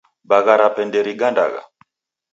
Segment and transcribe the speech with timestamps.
[0.29, 1.61] Bagha rape nderigandagha.